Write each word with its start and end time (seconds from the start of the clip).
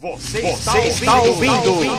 Você, 0.00 0.40
Você 0.42 0.78
está, 0.78 1.20
ouvindo, 1.22 1.74
ouvindo. 1.74 1.96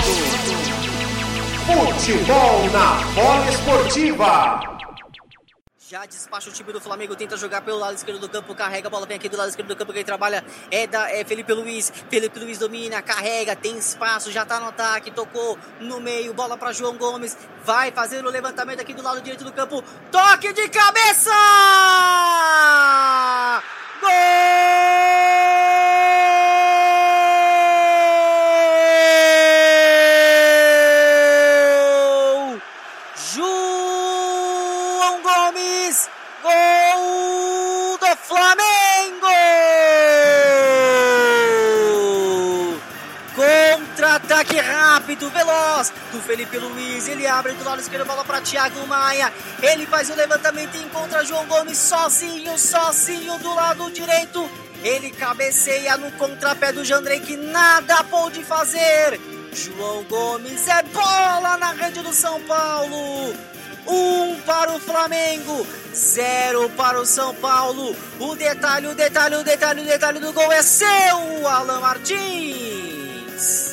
Futebol 1.66 2.70
na 2.72 2.94
bola 3.14 3.50
esportiva. 3.50 4.80
Já 5.78 6.06
despacha 6.06 6.50
o 6.50 6.54
time 6.54 6.72
do 6.72 6.80
Flamengo, 6.80 7.14
tenta 7.14 7.36
jogar 7.36 7.60
pelo 7.60 7.78
lado 7.78 7.96
esquerdo 7.96 8.20
do 8.20 8.30
campo, 8.30 8.56
carrega 8.56 8.88
a 8.88 8.90
bola, 8.90 9.06
vem 9.06 9.18
aqui 9.18 9.28
do 9.28 9.36
lado 9.36 9.50
esquerdo 9.50 9.68
do 9.68 9.76
campo, 9.76 9.92
quem 9.92 10.06
trabalha 10.06 10.46
é, 10.72 10.88
da, 10.88 11.12
é 11.12 11.26
Felipe 11.26 11.52
Luiz. 11.52 11.92
Felipe 12.10 12.40
Luiz 12.40 12.58
domina, 12.58 13.02
carrega, 13.02 13.54
tem 13.54 13.78
espaço, 13.78 14.32
já 14.32 14.46
tá 14.46 14.62
no 14.62 14.70
ataque, 14.70 15.12
tocou 15.12 15.58
no 15.82 16.00
meio, 16.00 16.34
bola 16.34 16.56
para 16.56 16.72
João 16.72 16.96
Gomes, 16.96 17.36
vai 17.66 17.92
fazendo 17.92 18.28
o 18.28 18.32
levantamento 18.32 18.80
aqui 18.80 18.94
do 18.94 19.04
lado 19.04 19.20
direito 19.20 19.44
do 19.44 19.52
campo, 19.52 19.84
toque 20.10 20.54
de 20.54 20.70
cabeça! 20.70 21.32
Gol! 24.00 24.89
Rápido, 45.20 45.30
veloz 45.30 45.92
do 46.12 46.22
Felipe 46.22 46.58
Luiz. 46.58 47.08
Ele 47.08 47.28
abre 47.28 47.52
do 47.54 47.64
lado 47.64 47.82
esquerdo, 47.82 48.06
bola 48.06 48.24
para 48.24 48.42
Thiago 48.42 48.88
Maia. 48.88 49.32
Ele 49.62 49.86
faz 49.86 50.10
o 50.10 50.16
levantamento 50.16 50.76
e 50.76 50.82
encontra 50.82 51.26
João 51.26 51.46
Gomes 51.46 51.78
sozinho, 51.78 52.58
sozinho 52.58 53.38
do 53.40 53.54
lado 53.54 53.92
direito. 53.92 54.50
Ele 54.82 55.12
cabeceia 55.12 55.98
no 55.98 56.12
contrapé 56.14 56.72
do 56.72 56.86
Jandrei 56.86 57.20
que 57.20 57.36
nada 57.36 58.04
pôde 58.06 58.44
fazer. 58.44 59.20
João 59.52 60.04
Gomes 60.04 60.68
é 60.68 60.84
bola 60.84 61.58
na 61.58 61.74
rede 61.74 62.02
do 62.02 62.14
São 62.14 62.42
Paulo. 62.44 63.36
Um 63.88 64.40
para 64.46 64.72
o 64.72 64.80
Flamengo, 64.80 65.68
zero 65.94 66.70
para 66.72 67.02
o 67.02 67.06
São 67.06 67.34
Paulo. 67.36 67.96
O 68.20 68.36
detalhe, 68.36 68.88
o 68.88 68.96
detalhe, 68.96 69.36
o 69.36 69.44
detalhe, 69.44 69.82
o 69.82 69.86
detalhe 69.86 70.20
do 70.20 70.32
gol 70.32 70.52
é 70.52 70.62
seu, 70.62 71.48
Alan 71.48 71.80
Martins 71.80 73.69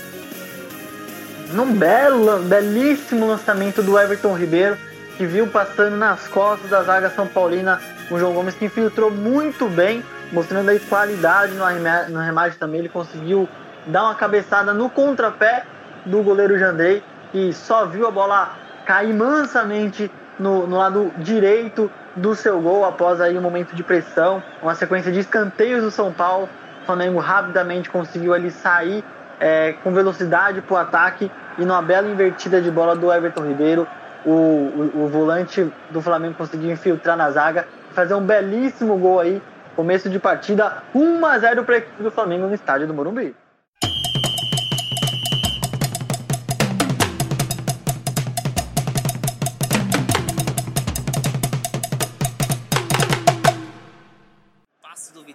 num 1.53 1.73
belo, 1.75 2.39
belíssimo 2.41 3.27
lançamento 3.27 3.83
do 3.83 3.99
Everton 3.99 4.35
Ribeiro, 4.35 4.77
que 5.17 5.27
viu 5.27 5.47
passando 5.47 5.97
nas 5.97 6.27
costas 6.29 6.71
da 6.71 6.83
zaga 6.83 7.11
São 7.11 7.27
Paulina 7.27 7.81
o 8.11 8.19
João 8.19 8.33
Gomes, 8.33 8.55
que 8.55 8.65
infiltrou 8.65 9.11
muito 9.11 9.69
bem, 9.69 10.05
mostrando 10.33 10.69
aí 10.69 10.79
qualidade 10.79 11.55
no 11.55 11.65
remate, 11.65 12.11
no 12.53 12.59
também. 12.59 12.81
Ele 12.81 12.89
conseguiu 12.89 13.49
dar 13.87 14.05
uma 14.05 14.15
cabeçada 14.15 14.73
no 14.73 14.89
contrapé 14.91 15.65
do 16.05 16.23
goleiro 16.23 16.59
Jandrei, 16.59 17.03
que 17.33 17.53
só 17.53 17.87
viu 17.87 18.07
a 18.07 18.11
bola 18.11 18.57
cair 18.85 19.13
mansamente 19.13 20.11
no, 20.39 20.67
no 20.67 20.77
lado 20.77 21.13
direito 21.19 21.91
do 22.15 22.35
seu 22.35 22.61
gol 22.61 22.85
após 22.85 23.21
aí 23.21 23.37
um 23.37 23.43
momento 23.43 23.75
de 23.75 23.83
pressão, 23.83 24.43
uma 24.63 24.75
sequência 24.75 25.11
de 25.11 25.21
escanteios 25.21 25.83
do 25.83 25.91
São 25.91 26.13
Paulo. 26.13 26.49
O 26.83 26.87
Flamengo 26.87 27.19
rapidamente 27.19 27.91
conseguiu 27.91 28.33
ali 28.33 28.51
sair 28.51 29.05
é, 29.41 29.75
com 29.83 29.93
velocidade 29.93 30.61
para 30.63 30.75
o 30.75 30.77
ataque 30.77 31.31
e 31.59 31.65
numa 31.65 31.83
bela 31.83 32.09
invertida 32.09 32.61
de 32.61 32.71
bola 32.71 32.95
do 32.95 33.13
Everton 33.13 33.47
Ribeiro, 33.47 33.87
o, 34.25 34.31
o, 34.31 35.05
o 35.05 35.09
volante 35.09 35.71
do 35.91 36.03
Flamengo 36.03 36.35
conseguiu 36.35 36.71
infiltrar 36.71 37.17
na 37.17 37.31
zaga 37.31 37.67
e 37.91 37.95
fazer 37.95 38.15
um 38.15 38.23
belíssimo 38.23 38.97
gol 38.99 39.21
aí. 39.21 39.43
Começo 39.75 40.09
de 40.09 40.19
partida 40.19 40.83
1 40.95 41.27
a 41.27 41.39
0 41.39 41.65
para 41.65 41.75
a 41.75 41.79
equipe 41.79 42.03
do 42.03 42.11
Flamengo 42.11 42.47
no 42.47 42.55
estádio 42.55 42.87
do 42.87 42.95
Morumbi. 42.95 43.35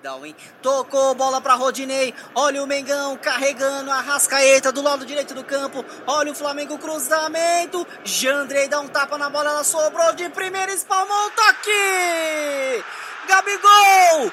Vidal, 0.01 0.25
hein? 0.25 0.35
Tocou 0.63 1.13
bola 1.13 1.39
para 1.39 1.53
Rodinei. 1.53 2.11
Olha 2.33 2.63
o 2.63 2.65
Mengão 2.65 3.15
carregando 3.17 3.91
a 3.91 4.01
Rascaeta 4.01 4.71
do 4.71 4.81
lado 4.81 5.05
direito 5.05 5.35
do 5.35 5.43
campo. 5.43 5.85
Olha 6.07 6.31
o 6.31 6.35
Flamengo 6.35 6.79
cruzamento. 6.79 7.85
Jandrei 8.03 8.67
dá 8.67 8.79
um 8.79 8.87
tapa 8.87 9.15
na 9.15 9.29
bola, 9.29 9.51
ela 9.51 9.63
sobrou 9.63 10.11
de 10.13 10.27
primeira, 10.29 10.73
espalmou 10.73 11.27
o 11.27 11.31
toque. 11.31 12.83
Gabigol! 13.27 14.31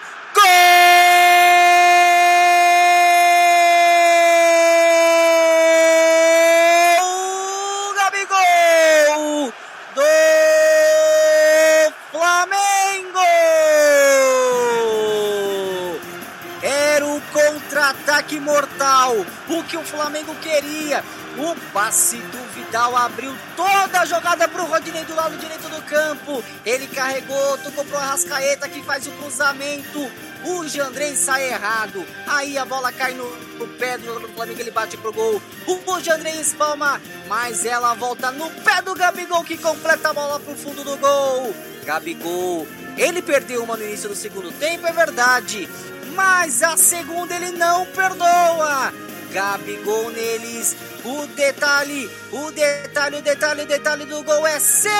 Ataque 17.88 18.38
mortal, 18.38 19.14
o 19.48 19.64
que 19.64 19.76
o 19.76 19.84
Flamengo 19.84 20.34
queria. 20.36 21.02
O 21.36 21.54
passe 21.72 22.16
do 22.16 22.52
Vidal 22.52 22.96
abriu 22.96 23.34
toda 23.56 24.00
a 24.00 24.04
jogada 24.04 24.48
para 24.48 24.62
o 24.62 24.66
Rodinei 24.66 25.04
do 25.04 25.14
lado 25.14 25.36
direito 25.36 25.68
do 25.68 25.80
campo. 25.82 26.42
Ele 26.66 26.86
carregou, 26.88 27.58
tocou 27.58 27.84
para 27.84 27.96
o 27.96 28.00
Arrascaeta 28.00 28.68
que 28.68 28.82
faz 28.82 29.06
o 29.06 29.10
cruzamento. 29.12 30.10
O 30.44 30.66
Jandrei 30.66 31.14
sai 31.14 31.48
errado. 31.50 32.04
Aí 32.26 32.58
a 32.58 32.64
bola 32.64 32.92
cai 32.92 33.14
no, 33.14 33.30
no 33.56 33.68
pé 33.68 33.96
do 33.98 34.06
jogador 34.06 34.26
do 34.26 34.34
Flamengo, 34.34 34.60
ele 34.60 34.70
bate 34.70 34.96
pro 34.96 35.12
gol. 35.12 35.40
O 35.66 36.00
Jandrei 36.00 36.40
espalma, 36.40 37.00
mas 37.28 37.64
ela 37.64 37.94
volta 37.94 38.30
no 38.32 38.50
pé 38.50 38.82
do 38.82 38.94
Gabigol 38.94 39.44
que 39.44 39.56
completa 39.56 40.10
a 40.10 40.12
bola 40.12 40.40
pro 40.40 40.56
fundo 40.56 40.82
do 40.82 40.96
gol. 40.96 41.54
Gabigol, 41.84 42.66
ele 42.96 43.22
perdeu 43.22 43.62
uma 43.62 43.76
no 43.76 43.84
início 43.84 44.08
do 44.08 44.16
segundo 44.16 44.50
tempo, 44.52 44.86
é 44.86 44.92
verdade 44.92 45.68
mas 46.18 46.64
a 46.64 46.76
segunda 46.76 47.32
ele 47.32 47.52
não 47.52 47.86
perdoa. 47.86 48.92
Gabigol 49.32 50.10
neles. 50.10 50.76
O 51.04 51.26
detalhe, 51.28 52.10
o 52.32 52.50
detalhe, 52.50 53.16
o 53.18 53.22
detalhe, 53.22 53.62
o 53.62 53.66
detalhe 53.66 54.04
do 54.04 54.24
gol 54.24 54.44
é 54.44 54.58
seu. 54.58 54.90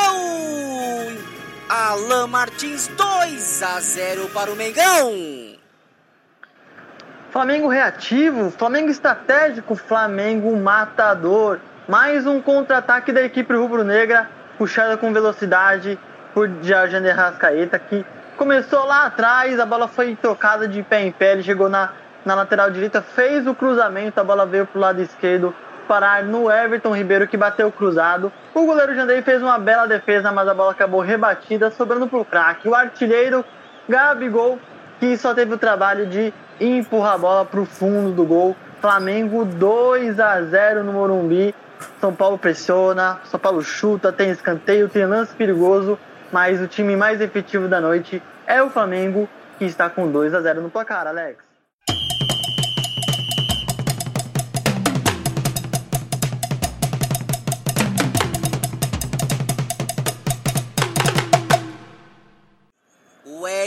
Alan 1.69 2.29
Martins 2.29 2.87
2 2.87 3.63
a 3.65 3.81
0 3.81 4.29
para 4.29 4.53
o 4.53 4.55
Mengão. 4.55 5.59
Flamengo 7.33 7.67
reativo, 7.67 8.53
Flamengo 8.53 8.89
estratégico, 8.89 9.75
Flamengo 9.75 10.57
matador. 10.57 11.59
Mais 11.89 12.29
um 12.29 12.41
contra-ataque 12.41 13.13
da 13.13 13.23
equipe 13.23 13.53
rubro-negra, 13.53 14.31
puxada 14.57 14.97
com 14.97 15.13
velocidade 15.13 15.99
por 16.33 16.49
Jorge 16.63 16.97
Rascaeta, 17.11 17.77
que 17.79 18.07
Começou 18.39 18.85
lá 18.85 19.07
atrás, 19.07 19.59
a 19.59 19.67
bola 19.67 19.89
foi 19.89 20.15
tocada 20.15 20.69
de 20.69 20.81
pé 20.81 21.03
em 21.03 21.11
pé, 21.11 21.33
ele 21.33 21.43
chegou 21.43 21.69
na, 21.69 21.91
na 22.25 22.37
lateral 22.37 22.71
direita, 22.71 23.03
fez 23.03 23.45
o 23.49 23.53
cruzamento, 23.53 24.21
a 24.21 24.23
bola 24.23 24.47
veio 24.47 24.65
para 24.65 24.79
o 24.79 24.81
lado 24.81 25.03
esquerdo, 25.03 25.53
parar 25.89 26.23
no 26.23 26.49
Everton 26.49 26.95
Ribeiro 26.95 27.27
que 27.27 27.37
bateu 27.37 27.73
cruzado. 27.73 28.33
O 28.55 28.65
goleiro 28.65 28.95
Jandrei 28.95 29.23
fez 29.23 29.43
uma 29.43 29.59
bela 29.59 29.89
defesa, 29.89 30.31
mas 30.31 30.47
a 30.47 30.55
bola 30.55 30.71
acabou 30.71 31.01
rebatida, 31.01 31.69
sobrando 31.73 32.07
para 32.07 32.19
o 32.21 32.25
craque. 32.25 32.69
O 32.69 32.77
artilheiro 32.77 33.45
Gabigol, 33.89 34.61
que 35.01 35.17
só 35.17 35.35
teve 35.35 35.55
o 35.55 35.59
trabalho 35.59 36.07
de 36.07 36.33
empurrar 36.61 37.15
a 37.15 37.19
bola 37.19 37.45
para 37.45 37.59
o 37.59 37.67
fundo 37.67 38.13
do 38.13 38.25
gol. 38.25 38.55
Flamengo 38.81 39.45
2 39.45 40.21
a 40.21 40.41
0 40.43 40.85
no 40.85 40.93
Morumbi. 40.93 41.53
São 42.01 42.15
Paulo 42.15 42.39
pressiona, 42.39 43.19
São 43.25 43.41
Paulo 43.41 43.63
chuta, 43.63 44.13
tem 44.13 44.31
escanteio, 44.31 44.89
tem 44.89 45.05
lance 45.07 45.35
perigoso 45.35 45.99
mas 46.33 46.61
o 46.61 46.67
time 46.67 46.97
mais 46.97 47.21
efetivo 47.21 47.69
da 47.69 47.81
noite 47.81 48.23
é 48.47 48.63
o 48.63 48.71
Flamengo, 48.71 49.29
que 49.59 49.65
está 49.65 49.89
com 49.89 50.11
2 50.11 50.35
a 50.35 50.41
0 50.41 50.63
no 50.63 50.71
placar, 50.71 51.07
Alex. 51.07 51.49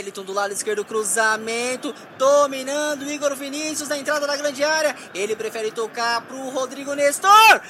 Wellington 0.02 0.24
do 0.24 0.32
lado 0.32 0.52
esquerdo, 0.52 0.84
cruzamento, 0.84 1.94
dominando 2.18 3.10
Igor 3.10 3.34
Vinícius 3.36 3.88
na 3.88 3.96
entrada 3.96 4.26
da 4.26 4.36
grande 4.36 4.62
área. 4.62 4.94
Ele 5.14 5.34
prefere 5.36 5.70
tocar 5.70 6.22
para 6.22 6.36
o 6.36 6.50
Rodrigo 6.50 6.94
Nestor. 6.94 7.60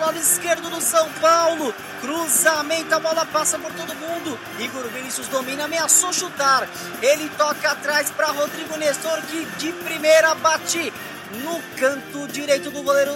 Lado 0.00 0.18
esquerdo 0.18 0.68
do 0.70 0.80
São 0.80 1.08
Paulo. 1.20 1.74
Cruzamento, 2.00 2.94
a 2.94 2.98
bola 2.98 3.24
passa 3.26 3.58
por 3.58 3.72
todo 3.72 3.94
mundo. 3.94 4.38
Igor 4.58 4.88
Vinícius 4.88 5.28
domina, 5.28 5.64
ameaçou 5.64 6.12
chutar. 6.12 6.68
Ele 7.00 7.28
toca 7.36 7.70
atrás 7.70 8.10
para 8.10 8.32
Rodrigo 8.32 8.76
Nestor, 8.76 9.20
que 9.22 9.44
de 9.58 9.72
primeira 9.72 10.34
bate 10.34 10.92
no 11.44 11.60
canto 11.76 12.26
direito 12.28 12.70
do 12.70 12.82
goleiro 12.82 13.12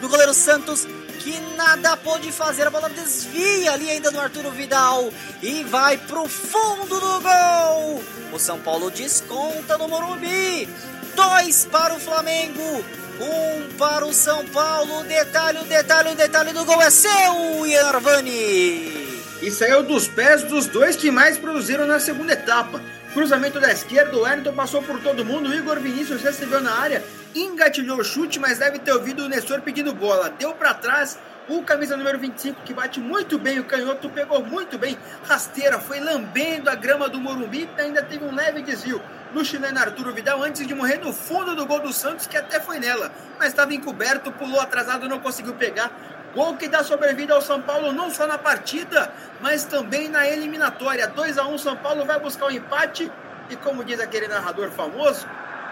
do 0.00 0.08
goleiro 0.08 0.32
Santos 0.32 0.86
que 1.20 1.38
nada 1.56 1.96
pôde 1.96 2.30
fazer. 2.32 2.66
A 2.66 2.70
bola 2.70 2.88
desvia 2.88 3.72
ali 3.72 3.90
ainda 3.90 4.10
no 4.10 4.20
Arturo 4.20 4.50
Vidal 4.50 5.12
e 5.42 5.64
vai 5.64 5.98
pro 5.98 6.28
fundo 6.28 7.00
do 7.00 7.20
gol. 7.20 8.04
O 8.32 8.38
São 8.38 8.58
Paulo 8.60 8.90
desconta 8.90 9.76
no 9.76 9.88
Morumbi. 9.88 10.68
Dois 11.14 11.64
para 11.70 11.94
o 11.94 12.00
Flamengo, 12.00 12.84
um 13.20 13.76
para 13.76 14.06
o 14.06 14.12
São 14.12 14.44
Paulo. 14.46 15.04
Detalhe, 15.04 15.58
o 15.58 15.64
detalhe, 15.64 16.10
o 16.10 16.14
detalhe 16.14 16.52
do 16.52 16.64
gol 16.64 16.80
é 16.82 16.90
seu, 16.90 17.66
Yarvani. 17.66 19.04
E 19.42 19.50
saiu 19.50 19.82
dos 19.82 20.08
pés 20.08 20.42
dos 20.42 20.66
dois 20.66 20.96
que 20.96 21.10
mais 21.10 21.36
produziram 21.36 21.86
na 21.86 22.00
segunda 22.00 22.32
etapa. 22.32 22.80
Cruzamento 23.12 23.60
da 23.60 23.70
esquerda, 23.70 24.16
o 24.16 24.22
Wellington 24.22 24.52
passou 24.54 24.82
por 24.82 25.00
todo 25.00 25.24
mundo, 25.24 25.54
Igor 25.54 25.78
Vinícius 25.78 26.22
recebeu 26.22 26.60
na 26.60 26.72
área, 26.72 27.04
engatilhou 27.34 27.98
o 27.98 28.04
chute, 28.04 28.40
mas 28.40 28.58
deve 28.58 28.78
ter 28.80 28.92
ouvido 28.92 29.24
o 29.24 29.28
Nestor 29.28 29.60
pedindo 29.60 29.92
bola. 29.92 30.30
Deu 30.30 30.52
para 30.52 30.74
trás, 30.74 31.16
o 31.48 31.62
camisa 31.62 31.96
número 31.96 32.18
25, 32.18 32.62
que 32.62 32.72
bate 32.72 33.00
muito 33.00 33.38
bem, 33.38 33.58
o 33.58 33.64
canhoto 33.64 34.08
pegou 34.08 34.42
muito 34.42 34.78
bem, 34.78 34.96
rasteira, 35.26 35.78
foi 35.78 36.00
lambendo 36.00 36.70
a 36.70 36.74
grama 36.74 37.08
do 37.08 37.20
Morumbi 37.20 37.68
ainda 37.76 38.02
teve 38.02 38.24
um 38.24 38.34
leve 38.34 38.62
desvio 38.62 39.00
no 39.32 39.44
chileno 39.44 39.78
Arturo 39.78 40.14
Vidal 40.14 40.42
antes 40.42 40.66
de 40.66 40.74
morrer 40.74 40.98
no 40.98 41.12
fundo 41.12 41.54
do 41.54 41.66
gol 41.66 41.80
do 41.80 41.92
Santos, 41.92 42.26
que 42.26 42.36
até 42.36 42.60
foi 42.60 42.78
nela, 42.78 43.10
mas 43.38 43.48
estava 43.48 43.74
encoberto, 43.74 44.32
pulou 44.32 44.60
atrasado, 44.60 45.08
não 45.08 45.18
conseguiu 45.18 45.54
pegar. 45.54 45.90
Gol 46.34 46.56
que 46.56 46.68
dá 46.68 46.82
sobrevida 46.82 47.34
ao 47.34 47.42
São 47.42 47.60
Paulo 47.60 47.92
não 47.92 48.10
só 48.10 48.26
na 48.26 48.38
partida, 48.38 49.12
mas 49.40 49.64
também 49.64 50.08
na 50.08 50.26
eliminatória. 50.28 51.06
2 51.06 51.38
a 51.38 51.46
1 51.46 51.58
São 51.58 51.76
Paulo 51.76 52.04
vai 52.04 52.18
buscar 52.18 52.46
o 52.46 52.48
um 52.48 52.52
empate 52.52 53.10
e 53.50 53.56
como 53.56 53.84
diz 53.84 54.00
aquele 54.00 54.28
narrador 54.28 54.70
famoso, 54.70 55.26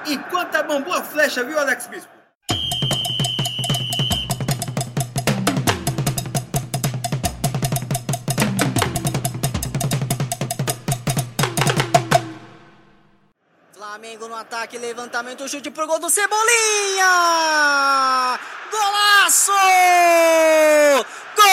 enquanto 0.06 0.54
a 0.56 0.62
bambu 0.62 0.92
a 0.92 1.02
flecha, 1.02 1.42
viu 1.42 1.58
Alex 1.58 1.86
Bispo? 1.86 2.11
Flamengo 14.02 14.26
no 14.26 14.34
ataque, 14.34 14.78
levantamento, 14.78 15.48
chute 15.48 15.70
pro 15.70 15.86
gol 15.86 16.00
do 16.00 16.10
Cebolinha! 16.10 17.06
Golaço! 18.68 19.52
Gol! 21.36 21.46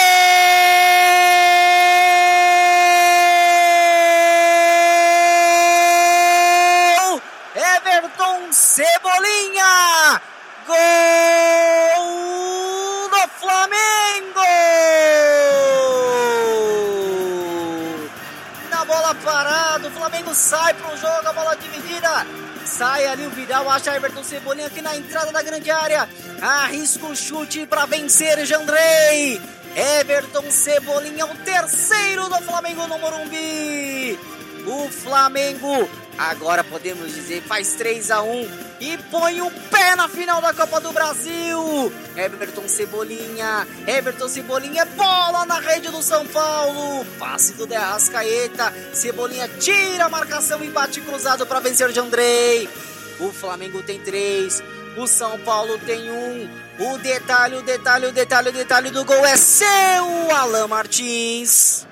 Everton 7.54 8.52
Cebolinha! 8.52 9.49
Flamengo 20.10 20.34
sai 20.34 20.74
pro 20.74 20.98
jogo, 20.98 21.28
a 21.28 21.34
bola 21.34 21.56
dividida. 21.56 22.26
Sai 22.66 23.06
ali 23.06 23.28
o 23.28 23.30
Vidal, 23.30 23.70
acha 23.70 23.96
Everton 23.96 24.24
Cebolinha 24.24 24.66
aqui 24.66 24.82
na 24.82 24.96
entrada 24.96 25.32
da 25.32 25.44
grande 25.44 25.70
área. 25.70 26.10
Arrisca 26.42 27.06
o 27.06 27.16
chute 27.16 27.68
para 27.68 27.86
vencer 27.86 28.44
Jandrei. 28.46 29.40
Everton 29.76 30.50
Cebolinha, 30.50 31.26
o 31.28 31.36
terceiro 31.36 32.28
do 32.28 32.42
Flamengo 32.42 32.88
no 32.88 32.98
Morumbi. 32.98 34.18
O 34.66 34.90
Flamengo, 34.90 35.88
agora 36.20 36.64
podemos 36.64 37.14
dizer, 37.14 37.42
faz 37.44 37.74
3 37.74 38.12
a 38.12 38.22
1 38.22 38.50
e 38.82 38.98
põe 39.10 39.42
o 39.42 39.50
pé 39.50 39.96
na 39.96 40.10
final 40.10 40.42
da 40.42 40.54
Copa 40.54 40.82
do 40.82 40.92
Brasil. 40.92 41.92
Everton 42.16 42.68
Cebolinha, 42.68 43.66
Everton 43.88 44.28
Cebolinha, 44.28 44.86
bola 44.86 45.46
na 45.46 45.60
rede 45.60 45.90
do 45.90 46.02
São 46.02 46.26
Paulo. 46.28 47.06
Passe 47.18 47.54
do 47.54 47.66
De 47.66 47.76
Arrascaeta. 47.76 48.74
Cebolinha 48.94 49.48
tira 49.60 50.06
a 50.06 50.10
marcação 50.10 50.64
e 50.64 50.70
bate 50.70 51.00
cruzado 51.02 51.46
para 51.46 51.60
vencer 51.62 51.92
de 51.92 52.00
Andrei. 52.00 52.70
O 53.20 53.32
Flamengo 53.32 53.82
tem 53.84 54.00
três, 54.00 54.64
o 54.98 55.08
São 55.08 55.40
Paulo 55.40 55.78
tem 55.80 56.12
um. 56.12 56.50
O 56.80 56.98
detalhe, 56.98 57.58
o 57.58 57.62
detalhe, 57.62 58.06
o 58.08 58.12
detalhe, 58.12 58.50
o 58.50 58.54
detalhe 58.54 58.90
do 58.90 59.04
gol 59.04 59.26
é 59.26 59.36
seu, 59.36 59.66
Alan 60.34 60.68
Martins. 60.68 61.89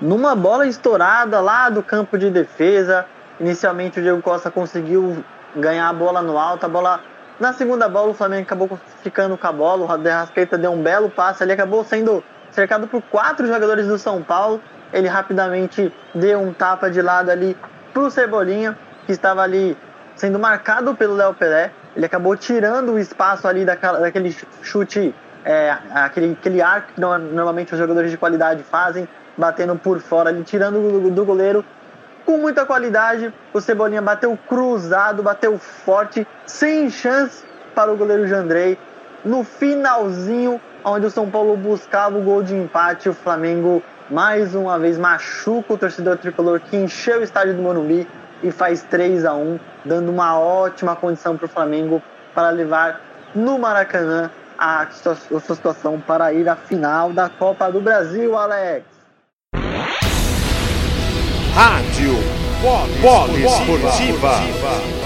Numa 0.00 0.36
bola 0.36 0.66
estourada 0.66 1.40
lá 1.40 1.70
do 1.70 1.82
campo 1.82 2.18
de 2.18 2.30
defesa, 2.30 3.06
inicialmente 3.40 3.98
o 3.98 4.02
Diego 4.02 4.20
Costa 4.20 4.50
conseguiu 4.50 5.24
ganhar 5.54 5.88
a 5.88 5.92
bola 5.92 6.20
no 6.20 6.38
alto, 6.38 6.66
a 6.66 6.68
bola 6.68 7.00
na 7.40 7.52
segunda 7.52 7.88
bola 7.88 8.10
o 8.10 8.14
Flamengo 8.14 8.42
acabou 8.42 8.78
ficando 9.02 9.38
com 9.38 9.46
a 9.46 9.52
bola, 9.52 9.94
o 9.94 9.98
Derrasqueta 9.98 10.58
deu 10.58 10.72
um 10.72 10.82
belo 10.82 11.08
passe, 11.08 11.42
ele 11.42 11.52
acabou 11.52 11.82
sendo 11.84 12.22
cercado 12.50 12.86
por 12.86 13.02
quatro 13.02 13.46
jogadores 13.46 13.86
do 13.86 13.98
São 13.98 14.22
Paulo, 14.22 14.60
ele 14.92 15.08
rapidamente 15.08 15.92
deu 16.14 16.40
um 16.40 16.52
tapa 16.52 16.90
de 16.90 17.00
lado 17.00 17.30
ali 17.30 17.56
pro 17.92 18.10
Cebolinha, 18.10 18.76
que 19.06 19.12
estava 19.12 19.42
ali 19.42 19.76
sendo 20.14 20.38
marcado 20.38 20.94
pelo 20.94 21.14
Léo 21.14 21.34
Pelé, 21.34 21.70
ele 21.94 22.04
acabou 22.04 22.36
tirando 22.36 22.92
o 22.92 22.98
espaço 22.98 23.48
ali 23.48 23.64
daquele 23.64 24.36
chute, 24.62 25.14
é, 25.46 25.78
aquele, 25.94 26.32
aquele 26.32 26.60
arco 26.60 26.92
que 26.92 27.00
normalmente 27.00 27.72
os 27.72 27.78
jogadores 27.78 28.10
de 28.10 28.16
qualidade 28.16 28.64
fazem, 28.64 29.08
batendo 29.36 29.76
por 29.76 30.00
fora 30.00 30.30
ali, 30.30 30.42
tirando 30.42 31.00
do, 31.00 31.08
do 31.08 31.24
goleiro 31.24 31.64
com 32.24 32.38
muita 32.38 32.66
qualidade. 32.66 33.32
O 33.54 33.60
Cebolinha 33.60 34.02
bateu 34.02 34.36
cruzado, 34.48 35.22
bateu 35.22 35.56
forte, 35.56 36.26
sem 36.44 36.90
chance 36.90 37.44
para 37.76 37.92
o 37.92 37.96
goleiro 37.96 38.26
Jandrei. 38.26 38.76
No 39.24 39.44
finalzinho, 39.44 40.60
onde 40.84 41.06
o 41.06 41.10
São 41.10 41.30
Paulo 41.30 41.56
buscava 41.56 42.18
o 42.18 42.22
gol 42.22 42.42
de 42.42 42.56
empate, 42.56 43.08
o 43.08 43.14
Flamengo 43.14 43.80
mais 44.10 44.52
uma 44.52 44.78
vez 44.78 44.98
machuca 44.98 45.74
o 45.74 45.78
torcedor 45.78 46.16
tricolor 46.16 46.60
que 46.60 46.76
encheu 46.76 47.20
o 47.20 47.22
estádio 47.22 47.54
do 47.54 47.62
Morumbi 47.62 48.06
e 48.42 48.50
faz 48.50 48.82
3 48.82 49.24
a 49.24 49.34
1 49.34 49.58
dando 49.84 50.10
uma 50.10 50.38
ótima 50.38 50.94
condição 50.94 51.36
para 51.36 51.46
o 51.46 51.48
Flamengo 51.48 52.00
para 52.32 52.50
levar 52.50 53.00
no 53.34 53.58
Maracanã 53.58 54.30
a 54.58 54.88
sua 54.90 55.40
situação 55.40 56.00
para 56.00 56.32
ir 56.32 56.48
à 56.48 56.56
final 56.56 57.12
da 57.12 57.28
Copa 57.28 57.70
do 57.70 57.80
Brasil, 57.80 58.36
Alex. 58.36 58.84
Rádio 61.54 62.12
Polo 63.00 63.38
Esportiva. 63.38 65.05